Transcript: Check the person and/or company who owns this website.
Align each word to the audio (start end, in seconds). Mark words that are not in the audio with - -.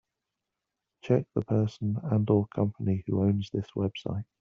Check 1.03 1.27
the 1.35 1.43
person 1.43 1.97
and/or 2.01 2.47
company 2.47 3.03
who 3.05 3.21
owns 3.21 3.51
this 3.51 3.67
website. 3.77 4.25